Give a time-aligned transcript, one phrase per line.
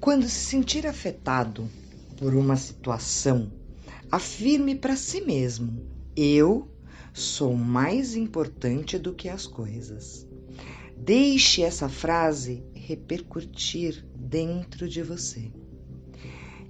[0.00, 1.68] Quando se sentir afetado
[2.16, 3.52] por uma situação,
[4.10, 6.66] afirme para si mesmo: eu
[7.12, 10.26] sou mais importante do que as coisas.
[10.96, 15.52] Deixe essa frase repercutir dentro de você.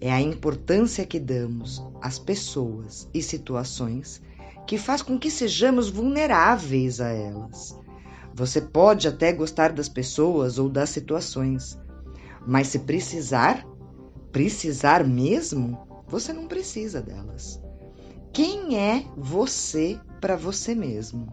[0.00, 4.22] É a importância que damos às pessoas e situações
[4.68, 7.76] que faz com que sejamos vulneráveis a elas.
[8.32, 11.76] Você pode até gostar das pessoas ou das situações,
[12.46, 13.66] mas se precisar,
[14.30, 17.60] precisar mesmo, você não precisa delas.
[18.32, 21.32] Quem é você para você mesmo?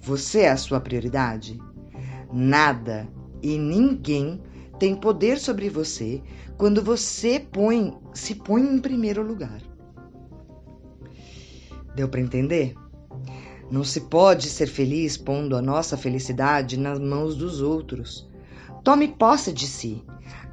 [0.00, 1.60] Você é a sua prioridade?
[2.32, 3.08] Nada
[3.42, 4.40] e ninguém
[4.78, 6.22] tem poder sobre você
[6.56, 9.60] quando você põe, se põe em primeiro lugar.
[11.94, 12.74] Deu para entender?
[13.70, 18.28] Não se pode ser feliz pondo a nossa felicidade nas mãos dos outros.
[18.88, 20.02] Tome posse de si.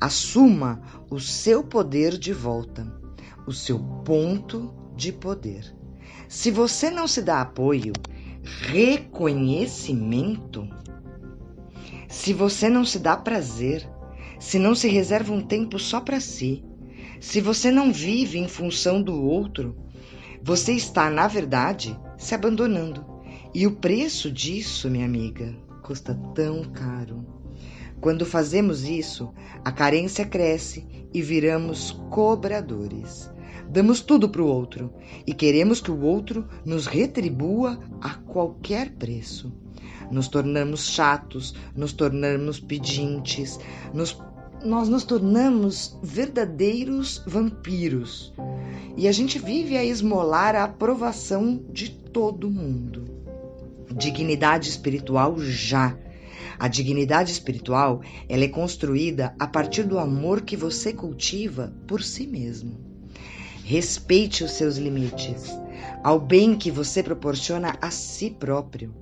[0.00, 2.84] Assuma o seu poder de volta,
[3.46, 5.72] o seu ponto de poder.
[6.28, 7.92] Se você não se dá apoio,
[8.42, 10.68] reconhecimento,
[12.08, 13.88] se você não se dá prazer,
[14.40, 16.64] se não se reserva um tempo só para si,
[17.20, 19.76] se você não vive em função do outro,
[20.42, 23.06] você está, na verdade, se abandonando.
[23.54, 27.44] E o preço disso, minha amiga, custa tão caro.
[28.00, 29.32] Quando fazemos isso,
[29.64, 33.30] a carência cresce e viramos cobradores.
[33.68, 34.92] Damos tudo para o outro
[35.26, 39.52] e queremos que o outro nos retribua a qualquer preço.
[40.10, 43.58] Nos tornamos chatos, nos tornamos pedintes,
[43.92, 44.20] nos,
[44.62, 48.34] nós nos tornamos verdadeiros vampiros.
[48.96, 53.04] E a gente vive a esmolar a aprovação de todo mundo.
[53.96, 55.96] Dignidade espiritual já.
[56.58, 62.26] A dignidade espiritual, ela é construída a partir do amor que você cultiva por si
[62.26, 62.78] mesmo.
[63.64, 65.58] Respeite os seus limites,
[66.02, 68.94] ao bem que você proporciona a si próprio.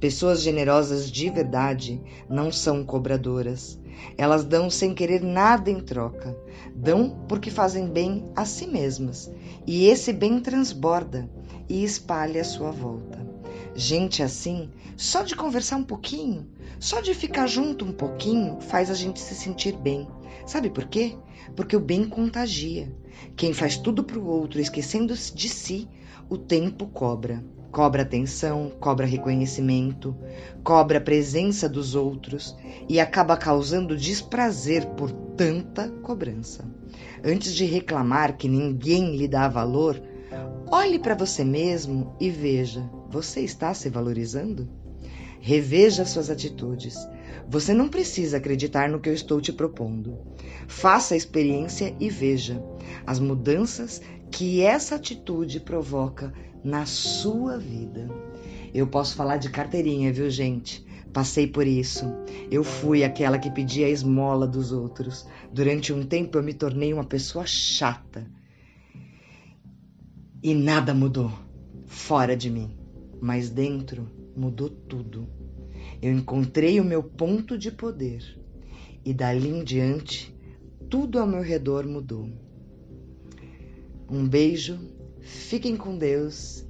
[0.00, 3.80] Pessoas generosas de verdade não são cobradoras.
[4.16, 6.36] Elas dão sem querer nada em troca.
[6.74, 9.30] Dão porque fazem bem a si mesmas.
[9.66, 11.28] E esse bem transborda
[11.68, 13.17] e espalha a sua volta.
[13.74, 16.48] Gente assim, só de conversar um pouquinho,
[16.80, 20.08] só de ficar junto um pouquinho, faz a gente se sentir bem.
[20.46, 21.16] Sabe por quê?
[21.54, 22.92] Porque o bem contagia.
[23.36, 25.88] Quem faz tudo para o outro esquecendo-se de si,
[26.28, 27.44] o tempo cobra.
[27.70, 30.16] Cobra atenção, cobra reconhecimento,
[30.64, 32.56] cobra a presença dos outros
[32.88, 36.64] e acaba causando desprazer por tanta cobrança.
[37.22, 40.00] Antes de reclamar que ninguém lhe dá valor,
[40.70, 44.68] olhe para você mesmo e veja: você está se valorizando?
[45.40, 46.96] Reveja suas atitudes.
[47.48, 50.18] Você não precisa acreditar no que eu estou te propondo.
[50.66, 52.62] Faça a experiência e veja
[53.06, 58.08] as mudanças que essa atitude provoca na sua vida.
[58.74, 60.86] Eu posso falar de carteirinha, viu, gente?
[61.12, 62.04] Passei por isso.
[62.50, 65.26] Eu fui aquela que pedia a esmola dos outros.
[65.50, 68.26] Durante um tempo eu me tornei uma pessoa chata.
[70.40, 71.32] E nada mudou
[71.86, 72.76] fora de mim,
[73.20, 75.28] mas dentro mudou tudo.
[76.00, 78.22] Eu encontrei o meu ponto de poder
[79.04, 80.32] e dali em diante
[80.88, 82.30] tudo ao meu redor mudou.
[84.08, 84.78] Um beijo,
[85.20, 86.64] fiquem com Deus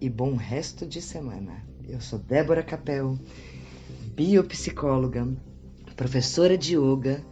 [0.00, 1.64] e bom resto de semana.
[1.88, 3.18] Eu sou Débora Capel,
[4.14, 5.26] biopsicóloga,
[5.96, 7.24] professora de yoga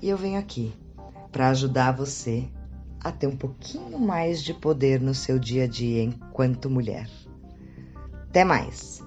[0.00, 0.72] e eu venho aqui
[1.30, 2.48] para ajudar você
[3.02, 7.08] a ter um pouquinho mais de poder no seu dia a dia enquanto mulher.
[8.28, 8.99] Até mais!